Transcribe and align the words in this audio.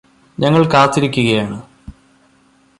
ഞങ്ങൾ 0.37 0.63
കാത്തിരിക്കുകയാണ് 0.67 1.57